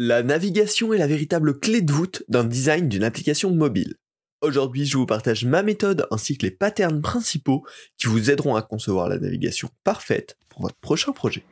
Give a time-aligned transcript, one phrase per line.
[0.00, 3.96] La navigation est la véritable clé de voûte d'un design d'une application mobile.
[4.42, 7.64] Aujourd'hui, je vous partage ma méthode ainsi que les patterns principaux
[7.96, 11.42] qui vous aideront à concevoir la navigation parfaite pour votre prochain projet.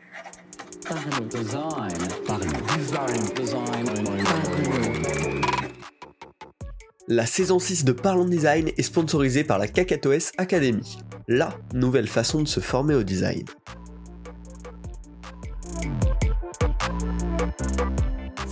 [7.08, 12.42] La saison 6 de Parlons Design est sponsorisée par la Kakatoes Academy, la nouvelle façon
[12.42, 13.44] de se former au design.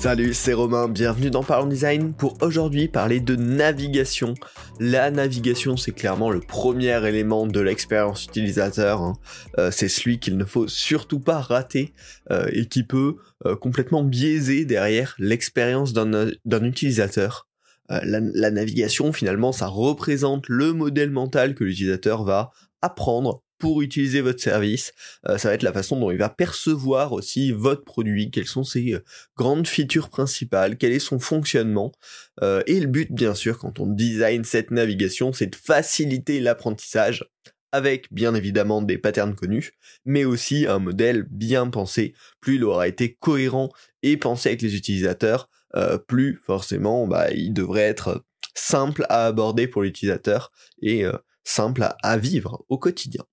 [0.05, 4.35] Salut, c'est Romain, bienvenue dans Parlons Design pour aujourd'hui parler de navigation.
[4.79, 9.01] La navigation, c'est clairement le premier élément de l'expérience utilisateur.
[9.01, 9.15] Hein.
[9.57, 11.95] Euh, c'est celui qu'il ne faut surtout pas rater
[12.31, 17.49] euh, et qui peut euh, complètement biaiser derrière l'expérience d'un utilisateur.
[17.89, 22.51] La, la navigation, finalement, ça représente le modèle mental que l'utilisateur va
[22.83, 24.93] apprendre pour utiliser votre service.
[25.27, 28.63] Euh, ça va être la façon dont il va percevoir aussi votre produit, quelles sont
[28.63, 29.03] ses euh,
[29.39, 31.91] grandes features principales, quel est son fonctionnement.
[32.43, 37.25] Euh, et le but, bien sûr, quand on design cette navigation, c'est de faciliter l'apprentissage
[37.73, 39.73] avec bien évidemment des patterns connus,
[40.05, 42.13] mais aussi un modèle bien pensé.
[42.43, 43.71] Plus il aura été cohérent
[44.03, 45.49] et pensé avec les utilisateurs,
[46.07, 51.05] plus forcément bah, il devrait être simple à aborder pour l'utilisateur et
[51.43, 53.25] simple à vivre au quotidien.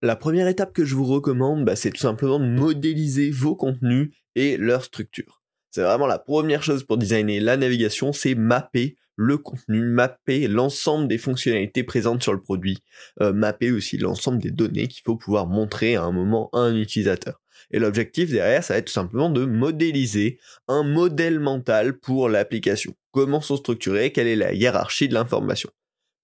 [0.00, 4.10] La première étape que je vous recommande, bah, c'est tout simplement de modéliser vos contenus
[4.36, 5.42] et leur structure.
[5.72, 11.08] C'est vraiment la première chose pour designer la navigation, c'est mapper le contenu, mapper l'ensemble
[11.08, 12.78] des fonctionnalités présentes sur le produit,
[13.20, 16.76] euh, mapper aussi l'ensemble des données qu'il faut pouvoir montrer à un moment à un
[16.76, 17.40] utilisateur.
[17.72, 20.38] Et l'objectif derrière, ça va être tout simplement de modéliser
[20.68, 22.94] un modèle mental pour l'application.
[23.10, 25.70] Comment sont structurés, quelle est la hiérarchie de l'information.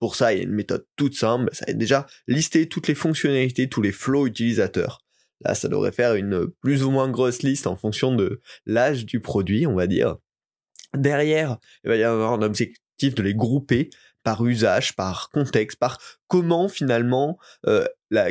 [0.00, 2.88] Pour ça, il y a une méthode toute simple, ça va être déjà lister toutes
[2.88, 5.00] les fonctionnalités, tous les flows utilisateurs.
[5.40, 9.20] Là, ça devrait faire une plus ou moins grosse liste en fonction de l'âge du
[9.20, 10.16] produit, on va dire.
[10.94, 13.90] Derrière, il va y avoir un objectif de les grouper
[14.22, 15.98] par usage, par contexte, par
[16.28, 17.86] comment finalement, euh,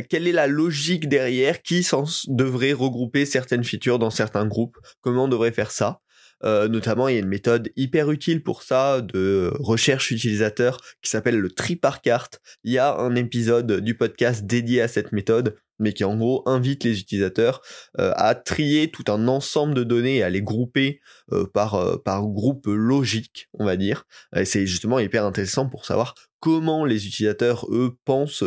[0.09, 1.87] quelle est la logique derrière, qui
[2.27, 6.01] devrait regrouper certaines features dans certains groupes, comment on devrait faire ça.
[6.43, 11.09] Euh, notamment, il y a une méthode hyper utile pour ça de recherche utilisateur qui
[11.09, 12.41] s'appelle le tri par carte.
[12.63, 16.43] Il y a un épisode du podcast dédié à cette méthode, mais qui en gros
[16.45, 17.61] invite les utilisateurs
[17.99, 20.99] euh, à trier tout un ensemble de données et à les grouper
[21.31, 24.05] euh, par, par groupe logique, on va dire.
[24.43, 28.43] C'est justement hyper intéressant pour savoir comment les utilisateurs, eux, pensent,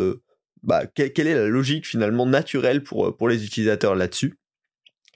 [0.63, 4.39] bah, quelle est la logique finalement naturelle pour, pour les utilisateurs là-dessus.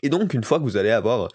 [0.02, 1.28] Et donc, une fois que vous allez avoir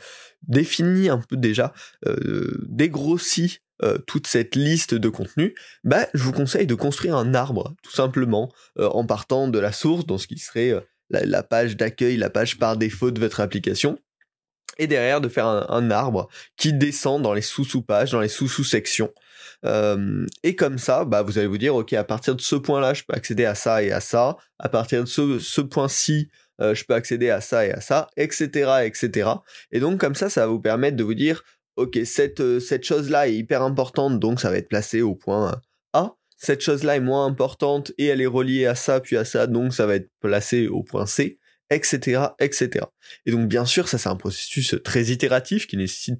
[0.47, 1.73] défini un peu déjà,
[2.05, 7.33] euh, dégrossi euh, toute cette liste de contenus, bah, je vous conseille de construire un
[7.33, 10.79] arbre, tout simplement, euh, en partant de la source, dans ce qui serait euh,
[11.09, 13.99] la, page d'accueil, la page par défaut de votre application,
[14.77, 19.11] et derrière de faire un, arbre qui descend dans les sous-sous-pages, dans les sous-sous-sections.
[20.43, 23.03] et comme ça, bah, vous allez vous dire, ok, à partir de ce point-là, je
[23.03, 24.37] peux accéder à ça et à ça.
[24.57, 26.29] À partir de ce, ce point-ci,
[26.61, 29.29] euh, je peux accéder à ça et à ça, etc., etc.
[29.71, 31.43] Et donc comme ça, ça va vous permettre de vous dire,
[31.75, 35.59] ok, cette, euh, cette chose-là est hyper importante, donc ça va être placé au point
[35.93, 36.15] A.
[36.37, 39.73] Cette chose-là est moins importante et elle est reliée à ça puis à ça, donc
[39.73, 41.39] ça va être placé au point C
[41.69, 42.85] etc., etc.
[43.25, 46.19] Et donc bien sûr, ça c'est un processus très itératif qui nécessite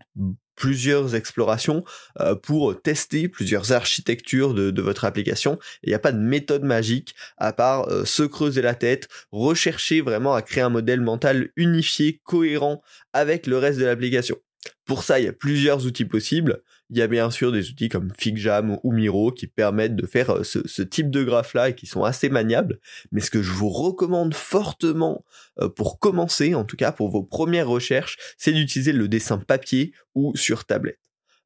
[0.56, 1.84] plusieurs explorations
[2.20, 5.58] euh, pour tester plusieurs architectures de, votre application.
[5.84, 10.02] Il n'y a pas de méthode magique à part euh, se creuser la tête, rechercher
[10.02, 12.82] vraiment à créer un modèle mental unifié, cohérent
[13.14, 14.38] avec le reste de l'application.
[14.86, 16.62] Pour ça, il y a plusieurs outils possibles.
[16.92, 20.30] Il y a bien sûr des outils comme FigJam ou Miro qui permettent de faire
[20.30, 22.80] euh, ce, type de graphe-là et qui sont assez maniables.
[23.12, 25.25] Mais ce que je vous recommande fortement
[25.59, 29.94] euh, pour commencer, en tout cas pour vos premières recherches, c'est d'utiliser le dessin papier
[30.14, 31.00] ou sur tablette.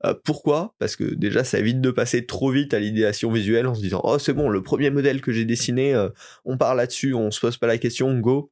[0.05, 0.75] Euh, pourquoi?
[0.77, 4.01] Parce que déjà ça évite de passer trop vite à l'idéation visuelle en se disant
[4.03, 6.07] oh c'est bon le premier modèle que j'ai dessiné
[6.45, 8.49] on part là-dessus on se pose pas la question go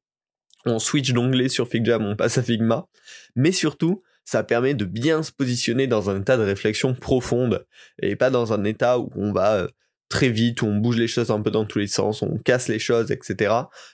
[0.65, 2.89] on switch d'onglet sur FigJam on passe à Figma
[3.37, 7.65] mais surtout ça permet de bien se positionner dans un état de réflexion profonde
[8.01, 9.67] et pas dans un état où on va euh,
[10.09, 12.67] très vite, où on bouge les choses un peu dans tous les sens, on casse
[12.67, 13.53] les choses, etc.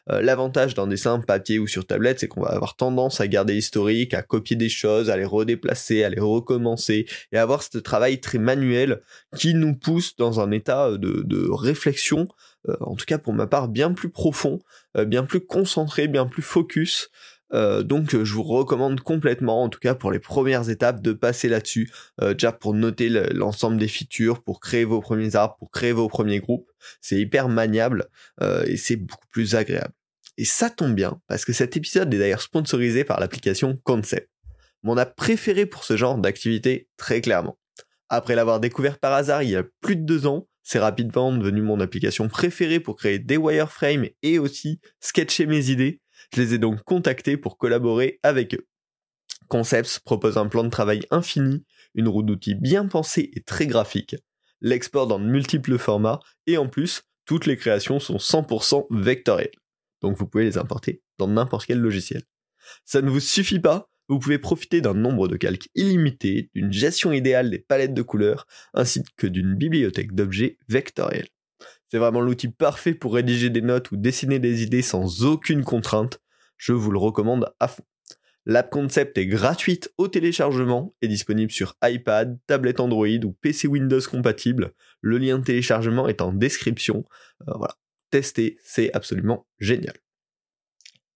[0.09, 3.53] Euh, l'avantage d'un dessin papier ou sur tablette, c'est qu'on va avoir tendance à garder
[3.53, 8.19] l'historique, à copier des choses, à les redéplacer, à les recommencer, et avoir ce travail
[8.19, 9.01] très manuel
[9.37, 12.27] qui nous pousse dans un état de, réflexion,
[12.69, 14.59] euh, en tout cas pour ma part, bien plus profond,
[15.05, 17.09] bien plus concentré, bien plus focus,
[17.53, 21.13] euh, donc euh, je vous recommande complètement, en tout cas pour les premières étapes, de
[21.13, 21.91] passer là-dessus,
[22.21, 26.07] euh, déjà pour noter l'ensemble des features, pour créer vos premiers arbres, pour créer vos
[26.07, 26.69] premiers groupes.
[27.01, 28.09] C'est hyper maniable
[28.65, 29.93] et c'est beaucoup plus agréable.
[30.37, 34.29] Et ça tombe bien, parce que cet épisode est d'ailleurs sponsorisé par l'application Concept.
[34.81, 37.57] mon app préférée pour ce genre d'activité, très clairement.
[38.09, 41.61] Après l'avoir découvert par hasard il y a plus de deux ans, c'est rapidement devenu
[41.61, 46.01] mon application préférée pour créer des wireframes et aussi sketcher mes idées.
[46.33, 48.67] Je les ai donc contactés pour collaborer avec eux.
[49.49, 51.63] Concepts propose un plan de travail infini,
[51.93, 54.15] une roue d'outils bien pensée et très graphique,
[54.59, 59.51] l'export dans de multiples formats, et en plus, toutes les créations sont 100% vectorielles.
[60.01, 62.23] Donc vous pouvez les importer dans n'importe quel logiciel.
[62.83, 67.11] Ça ne vous suffit pas, vous pouvez profiter d'un nombre de calques illimité, d'une gestion
[67.11, 71.29] idéale des palettes de couleurs, ainsi que d'une bibliothèque d'objets vectoriels.
[71.89, 76.19] C'est vraiment l'outil parfait pour rédiger des notes ou dessiner des idées sans aucune contrainte.
[76.65, 77.83] Je vous le recommande à fond.
[78.45, 83.99] L'app Concept est gratuite au téléchargement et disponible sur iPad, tablette Android ou PC Windows
[84.09, 84.71] compatible.
[85.01, 87.03] Le lien de téléchargement est en description.
[87.49, 87.75] Euh, voilà,
[88.11, 89.95] testez, c'est absolument génial.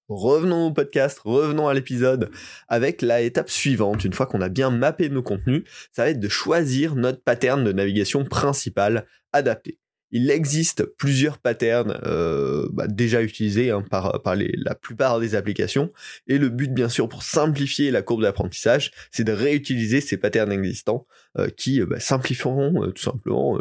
[0.10, 2.30] Revenons au podcast, revenons à l'épisode
[2.68, 4.04] avec la étape suivante.
[4.04, 7.64] Une fois qu'on a bien mappé nos contenus, ça va être de choisir notre pattern
[7.64, 9.80] de navigation principal adapté
[10.12, 15.92] il existe plusieurs patterns euh, bah, déjà utilisés hein, par, la plupart des applications
[16.28, 20.52] et le but bien sûr pour simplifier la courbe d'apprentissage c'est de réutiliser ces patterns
[20.52, 21.06] existants
[21.38, 23.60] euh, qui bah, simplifieront euh, tout simplement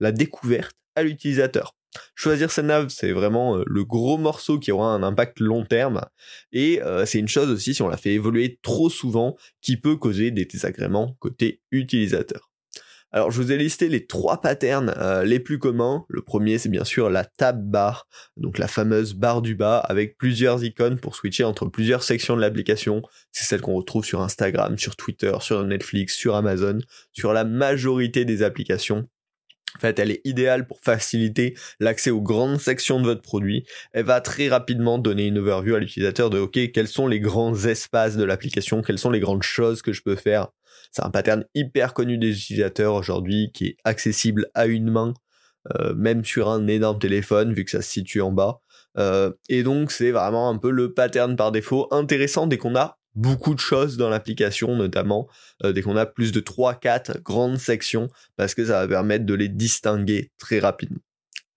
[0.00, 1.74] la découverte à l'utilisateur.
[2.14, 6.02] Choisir sa nav, c'est vraiment le gros morceau qui aura un impact long terme.
[6.52, 10.30] Et c'est une chose aussi, si on la fait évoluer trop souvent, qui peut causer
[10.30, 12.47] des désagréments côté utilisateur.
[13.10, 16.04] Alors je vous ai listé les trois patterns euh, les plus communs.
[16.08, 18.06] Le premier c'est bien sûr la tab bar,
[18.36, 22.42] donc la fameuse barre du bas avec plusieurs icônes pour switcher entre plusieurs sections de
[22.42, 23.02] l'application.
[23.32, 26.78] C'est celle qu'on retrouve sur Instagram, sur Twitter, sur Netflix, sur Amazon,
[27.12, 29.08] sur la majorité des applications.
[29.76, 33.64] En fait, elle est idéale pour faciliter l'accès aux grandes sections de votre produit.
[33.92, 37.54] Elle va très rapidement donner une overview à l'utilisateur de OK, quels sont les grands
[37.54, 40.48] espaces de l'application, quelles sont les grandes choses que je peux faire
[40.92, 45.14] c'est un pattern hyper connu des utilisateurs aujourd'hui qui est accessible à une main,
[45.74, 48.60] euh, même sur un énorme téléphone vu que ça se situe en bas.
[48.96, 52.97] Euh, et donc c'est vraiment un peu le pattern par défaut intéressant dès qu'on a
[53.18, 55.28] beaucoup de choses dans l'application notamment
[55.64, 59.34] euh, dès qu'on a plus de 3-4 grandes sections parce que ça va permettre de
[59.34, 61.00] les distinguer très rapidement.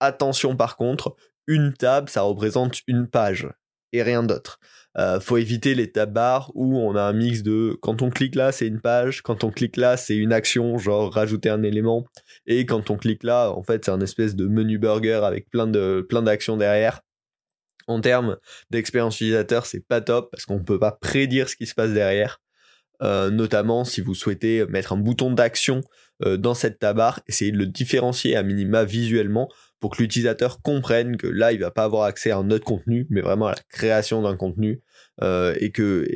[0.00, 1.14] Attention par contre,
[1.46, 3.48] une table ça représente une page
[3.92, 4.58] et rien d'autre.
[4.98, 8.34] Euh, faut éviter les tab bars où on a un mix de quand on clique
[8.34, 12.04] là c'est une page, quand on clique là c'est une action genre rajouter un élément
[12.46, 15.68] et quand on clique là en fait c'est un espèce de menu burger avec plein
[15.68, 17.02] de plein d'actions derrière.
[17.86, 18.36] En termes
[18.70, 22.40] d'expérience utilisateur c'est pas top parce qu'on peut pas prédire ce qui se passe derrière.
[23.02, 25.80] Euh, notamment si vous souhaitez mettre un bouton d'action
[26.24, 29.48] euh, dans cette bar, essayez de le différencier à minima visuellement
[29.80, 33.06] pour que l'utilisateur comprenne que là, il va pas avoir accès à un autre contenu,
[33.10, 34.80] mais vraiment à la création d'un contenu,
[35.22, 36.06] euh, et que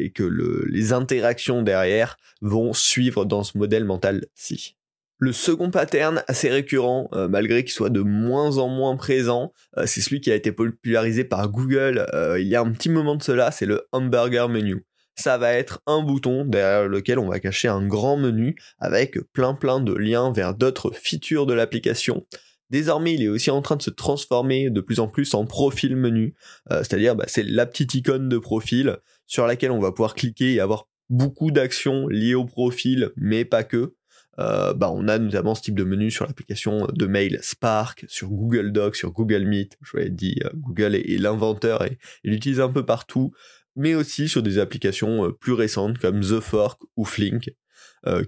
[0.70, 4.76] les interactions derrière vont suivre dans ce modèle mental-ci.
[5.18, 9.86] Le second pattern assez récurrent, euh, malgré qu'il soit de moins en moins présent, euh,
[9.86, 12.06] c'est celui qui a été popularisé par Google
[12.38, 14.84] il y a un petit moment de cela, c'est le hamburger menu.
[15.18, 19.54] Ça va être un bouton derrière lequel on va cacher un grand menu avec plein
[19.54, 22.26] plein de liens vers d'autres features de l'application
[22.70, 25.96] Désormais, il est aussi en train de se transformer de plus en plus en profil
[25.96, 26.34] menu,
[26.72, 28.96] euh, c'est-à-dire bah, c'est la petite icône de profil
[29.26, 33.62] sur laquelle on va pouvoir cliquer et avoir beaucoup d'actions liées au profil, mais pas
[33.62, 33.94] que.
[34.38, 38.28] Euh, bah, on a notamment ce type de menu sur l'application de mail Spark, sur
[38.28, 39.78] Google Docs, sur Google Meet.
[39.82, 43.32] Je vous l'ai dit, euh, Google est, l'inventeur et il l'utilise un peu partout,
[43.74, 47.50] mais aussi sur des applications plus récentes comme The Fork ou Flink,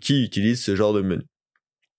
[0.00, 1.22] qui utilisent ce genre de menu.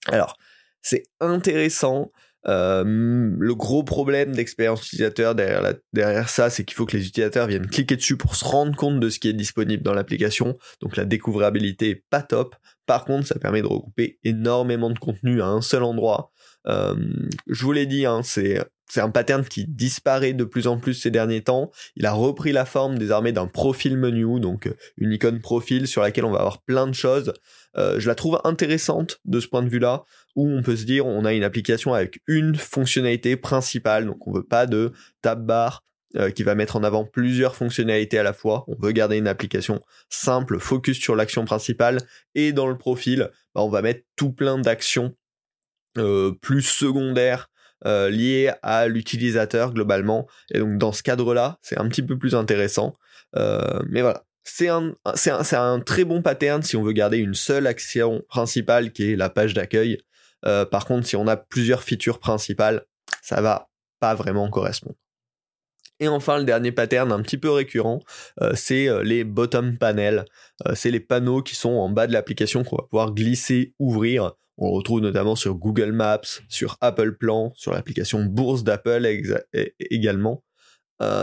[0.07, 0.37] Alors,
[0.81, 2.11] c'est intéressant
[2.47, 7.67] euh, le gros problème d'expérience utilisateur derrière, ça, c'est qu'il faut que les utilisateurs viennent
[7.67, 10.57] cliquer dessus pour se rendre compte de ce qui est disponible dans l'application.
[10.81, 12.55] Donc la découvrabilité est pas top.
[12.85, 16.31] Par contre, ça permet de regrouper énormément de contenu à un seul endroit.
[16.67, 16.95] Euh,
[17.47, 20.95] je vous l'ai dit, hein, c'est c'est un pattern qui disparaît de plus en plus
[20.95, 21.71] ces derniers temps.
[21.95, 26.25] Il a repris la forme désormais d'un profil menu, donc une icône profil sur laquelle
[26.25, 27.33] on va avoir plein de choses.
[27.77, 30.03] Euh, je la trouve intéressante de ce point de vue-là,
[30.35, 34.31] où on peut se dire on a une application avec une fonctionnalité principale, donc on
[34.31, 34.91] veut pas de
[35.21, 35.83] tab bar
[36.15, 38.65] euh, qui va mettre en avant plusieurs fonctionnalités à la fois.
[38.67, 39.79] On veut garder une application
[40.09, 41.99] simple, focus sur l'action principale,
[42.33, 45.13] et dans le profil, bah, on va mettre tout plein d'actions
[45.99, 47.49] euh, plus secondaires
[47.85, 50.27] euh, liées à l'utilisateur globalement.
[50.51, 52.93] Et donc dans ce cadre-là, c'est un petit peu plus intéressant.
[53.35, 57.35] mais voilà, c'est un, c'est un, un, très bon pattern si on veut garder une
[57.35, 59.99] seule action principale qui est la page d'accueil.
[60.45, 62.85] Euh, par contre, si on a plusieurs features principales,
[63.21, 63.69] ça va
[63.99, 64.95] pas vraiment correspondre.
[65.99, 67.99] Et enfin, le dernier pattern un petit peu récurrent,
[68.41, 70.25] euh, c'est euh, les bottom panels.
[70.65, 74.33] Euh, c'est les panneaux qui sont en bas de l'application qu'on va pouvoir glisser, ouvrir.
[74.57, 79.07] On le retrouve notamment sur Google Maps, sur Apple Plan, sur l'application Bourse d'Apple
[79.79, 80.43] également.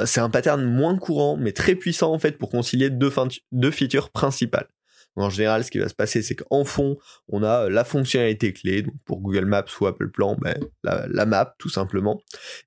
[0.06, 3.12] c'est un pattern moins courant, mais très puissant en fait pour concilier deux,
[3.52, 4.68] deux features principales.
[5.16, 8.82] En général, ce qui va se passer, c'est qu'en fond, on a la fonctionnalité clé,
[8.82, 12.20] donc pour Google Maps ou Apple Plan, ben, la, map tout simplement.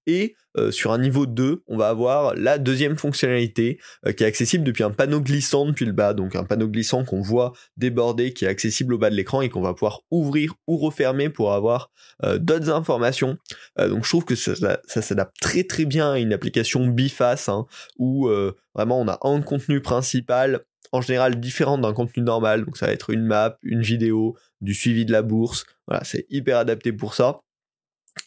[0.08, 4.28] Et euh, sur un niveau 2, on va avoir la deuxième fonctionnalité euh, qui est
[4.28, 8.34] accessible depuis un panneau glissant depuis le bas, donc un panneau glissant qu'on voit déborder,
[8.34, 11.54] qui est accessible au bas de l'écran et qu'on va pouvoir ouvrir ou refermer pour
[11.54, 11.92] avoir
[12.24, 13.38] euh, d'autres informations.
[13.78, 14.56] donc je trouve que ça,
[14.88, 18.30] s'adapte très très bien à une application biface, hein, où
[18.76, 22.66] vraiment on a un contenu principal en général différente d'un contenu normal.
[22.66, 25.66] Donc ça va être une map, une vidéo, du suivi de la bourse.
[25.88, 27.42] Voilà, c'est hyper adapté pour ça.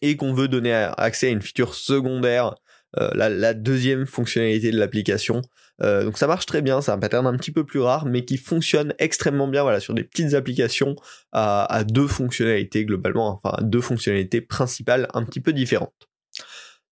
[0.00, 2.54] Et qu'on veut donner accès à une feature secondaire,
[2.98, 5.40] euh, la, deuxième fonctionnalité de l'application.
[5.82, 8.24] Euh, donc ça marche très bien, c'est un pattern un petit peu plus rare, mais
[8.24, 10.94] qui fonctionne extrêmement bien voilà, sur des petites applications
[11.32, 16.11] à, deux fonctionnalités globalement, enfin deux fonctionnalités principales un petit peu différentes.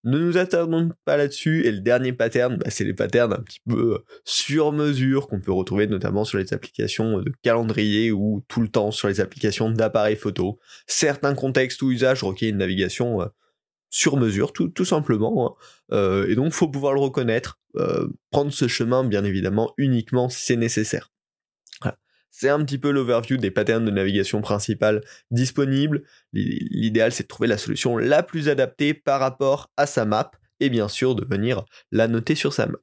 [0.03, 1.65] Ne nous attardons pas là-dessus.
[1.65, 5.39] Et le dernier pattern, bah, c'est les patterns un petit peu euh, sur mesure qu'on
[5.39, 9.69] peut retrouver notamment sur les applications de calendrier ou tout le temps sur les applications
[9.69, 10.59] d'appareils photo.
[10.87, 13.27] Certains contextes ou usages requièrent une navigation euh,
[13.89, 15.57] sur mesure, tout, simplement.
[15.59, 15.95] Hein.
[15.95, 17.59] Euh, et donc, faut pouvoir le reconnaître,
[18.31, 21.11] prendre ce chemin, bien évidemment, uniquement si c'est nécessaire.
[22.31, 26.03] C'est un petit peu l'overview des patterns de navigation principales disponibles.
[26.31, 30.69] L'idéal, c'est de trouver la solution la plus adaptée par rapport à sa map et
[30.69, 32.77] bien sûr de venir la noter sur sa map.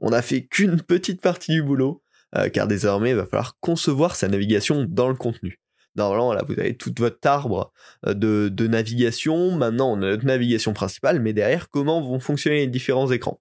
[0.00, 2.02] On n'a fait qu'une petite partie du boulot,
[2.36, 5.60] euh, car désormais, il va falloir concevoir sa navigation dans le contenu.
[5.94, 7.72] Normalement, là, vous avez tout votre arbre
[8.06, 9.52] euh, de, de navigation.
[9.56, 13.40] Maintenant, on a notre navigation principale, mais derrière, comment vont fonctionner les différents écrans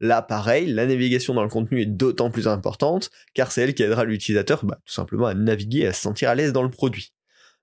[0.00, 3.82] Là, pareil, la navigation dans le contenu est d'autant plus importante, car c'est elle qui
[3.82, 6.70] aidera l'utilisateur bah, tout simplement à naviguer et à se sentir à l'aise dans le
[6.70, 7.12] produit.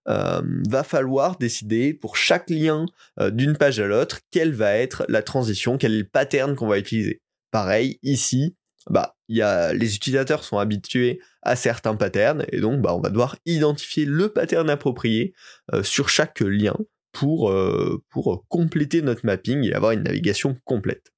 [0.07, 2.87] Euh, va falloir décider pour chaque lien
[3.19, 6.67] euh, d'une page à l'autre quelle va être la transition, quel est le pattern qu'on
[6.67, 7.21] va utiliser.
[7.51, 8.55] Pareil, ici,
[8.89, 13.09] bah, y a, les utilisateurs sont habitués à certains patterns et donc bah, on va
[13.09, 15.35] devoir identifier le pattern approprié
[15.73, 16.75] euh, sur chaque lien
[17.11, 17.53] pour,
[18.09, 21.11] pour compléter notre mapping et avoir une navigation complète.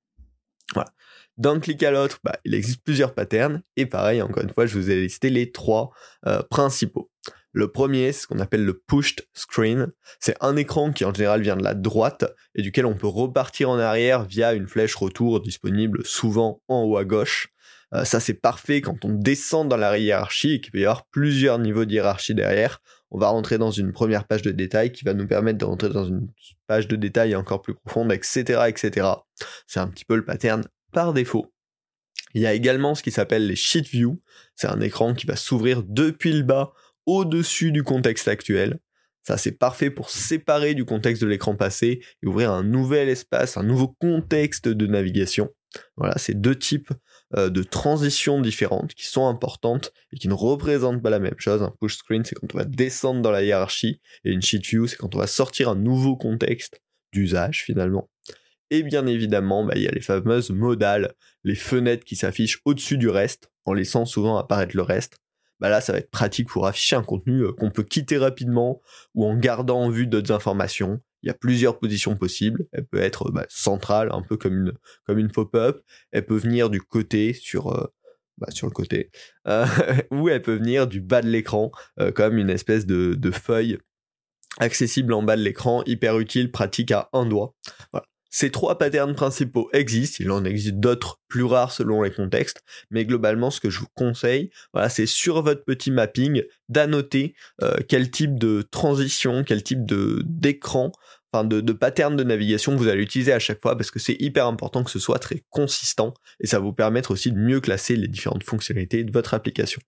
[0.74, 0.91] Voilà.
[1.38, 4.78] D'un clic à l'autre, bah, il existe plusieurs patterns, et pareil, encore une fois, je
[4.78, 5.92] vous ai listé les trois
[6.28, 7.10] euh, principaux.
[7.54, 9.92] Le premier, c'est ce qu'on appelle le pushed screen.
[10.20, 12.25] C'est un écran qui en général vient de la droite
[12.56, 16.98] et duquel on peut repartir en arrière via une flèche retour disponible souvent en haut
[16.98, 17.50] à gauche.
[17.94, 21.06] Euh, ça c'est parfait quand on descend dans la hiérarchie et qu'il peut y avoir
[21.08, 22.82] plusieurs niveaux de hiérarchie derrière.
[23.12, 25.90] On va rentrer dans une première page de détail qui va nous permettre de rentrer
[25.90, 26.28] dans une
[26.66, 29.08] page de détail encore plus profonde, etc., etc.
[29.68, 30.63] C'est un petit peu le pattern
[30.94, 31.54] par défaut.
[32.34, 34.22] Il y a également ce qui s'appelle les sheet view.
[34.56, 36.74] C'est un écran qui va s'ouvrir depuis le bas
[37.06, 38.80] au-dessus du contexte actuel.
[39.24, 43.56] Ça, c'est parfait pour séparer du contexte de l'écran passé et ouvrir un nouvel espace,
[43.56, 45.50] un nouveau contexte de navigation.
[45.96, 46.92] Voilà, c'est deux types
[47.36, 51.64] euh, de transitions différentes qui sont importantes et qui ne représentent pas la même chose.
[51.64, 54.88] Un push screen, c'est quand on va descendre dans la hiérarchie, et une sheet view,
[54.88, 56.82] c'est quand on va sortir un nouveau contexte
[57.12, 58.10] d'usage finalement.
[58.74, 61.13] Et bien évidemment, bah, il y a les fameuses modales,
[61.44, 65.20] les fenêtres qui s'affichent au-dessus du reste, en laissant souvent apparaître le reste.
[65.60, 68.82] Bah là, ça va être pratique pour afficher un contenu euh, qu'on peut quitter rapidement
[69.13, 71.00] ou en gardant en vue d'autres informations.
[71.22, 72.65] Il y a plusieurs positions possibles.
[72.72, 74.74] Elle peut être bah, centrale, un peu comme une,
[75.06, 75.84] comme une pop-up.
[76.12, 77.86] Elle peut venir du côté sur, euh,
[78.50, 79.12] sur le côté.
[79.48, 79.68] Euh,
[80.10, 81.72] ou elle peut venir du bas de l'écran,
[82.15, 83.77] comme une espèce de, feuille
[84.58, 87.53] accessible en bas de l'écran, hyper utile, pratique à un doigt.
[88.36, 93.06] Ces trois patterns principaux existent, il en existe d'autres plus rares selon les contextes, mais
[93.06, 98.10] globalement ce que je vous conseille, voilà, c'est sur votre petit mapping d'annoter euh, quel
[98.10, 100.92] type de transition, quel type de d'écran,
[101.32, 104.18] enfin de, de pattern de navigation vous allez utiliser à chaque fois parce que c'est
[104.20, 107.62] hyper important que ce soit très consistant et ça va vous permettre aussi de mieux
[107.62, 109.80] classer les différentes fonctionnalités de votre application.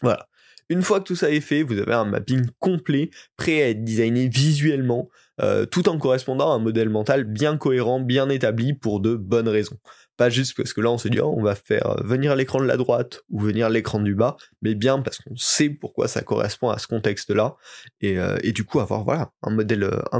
[0.00, 0.28] Voilà.
[0.68, 3.84] Une fois que tout ça est fait, vous avez un mapping complet, prêt à être
[3.84, 9.00] designé visuellement, euh, tout en correspondant à un modèle mental bien cohérent, bien établi pour
[9.00, 9.78] de bonnes raisons.
[10.16, 12.66] Pas juste parce que là on se dit oh, on va faire venir l'écran de
[12.66, 16.70] la droite ou venir l'écran du bas, mais bien parce qu'on sait pourquoi ça correspond
[16.70, 17.56] à ce contexte-là
[18.00, 19.50] et, euh, du coup avoir voilà un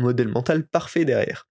[0.01, 1.47] modèle mental parfait derrière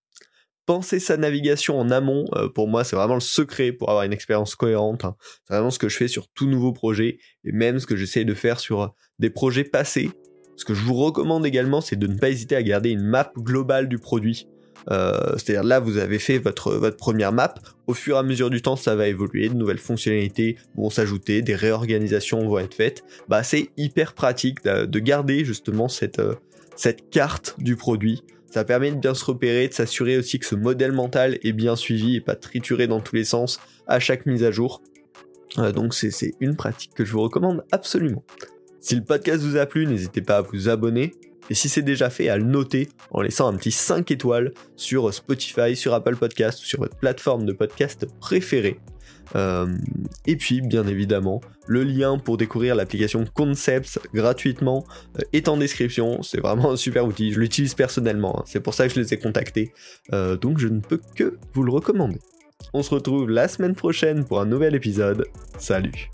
[0.65, 4.13] penser sa navigation en amont, euh, pour moi, c'est vraiment le secret pour avoir une
[4.13, 5.05] expérience cohérente.
[5.05, 5.15] Hein.
[5.45, 8.25] C'est vraiment ce que je fais sur tout nouveau projet, et même ce que j'essaie
[8.25, 8.87] de faire sur euh,
[9.19, 10.11] des projets passés.
[10.55, 13.31] Ce que je vous recommande également, c'est de ne pas hésiter à garder une map
[13.37, 14.47] globale du produit.
[14.91, 17.55] Euh, c'est-à-dire là, vous avez fait votre, première map.
[17.87, 21.41] Au fur et à mesure du temps, ça va évoluer, de nouvelles fonctionnalités vont s'ajouter,
[21.41, 23.03] des réorganisations vont être faites.
[23.27, 26.19] Bah, c'est hyper pratique de, garder justement cette
[27.09, 28.23] carte du produit.
[28.53, 31.75] Ça permet de bien se repérer, de s'assurer aussi que ce modèle mental est bien
[31.75, 34.83] suivi et pas trituré dans tous les sens à chaque mise à jour.
[35.57, 38.23] Euh, donc c'est une pratique que je vous recommande absolument.
[38.79, 41.15] Si le podcast vous a plu, n'hésitez pas à vous abonner.
[41.49, 45.11] Et si c'est déjà fait, à le noter en laissant un petit 5 étoiles sur
[45.11, 48.79] Spotify, sur Apple Podcast ou sur votre plateforme de podcast préférée.
[49.35, 49.67] Euh,
[50.25, 54.85] et puis, bien évidemment, le lien pour découvrir l'application Concepts gratuitement
[55.17, 56.21] euh, est en description.
[56.21, 57.31] C'est vraiment un super outil.
[57.31, 58.39] Je l'utilise personnellement.
[58.39, 58.43] Hein.
[58.45, 59.73] C'est pour ça que je les ai contactés.
[60.11, 62.19] donc, je ne peux que vous le recommander.
[62.73, 65.25] On se retrouve la semaine prochaine pour un nouvel épisode.
[65.57, 66.09] Salut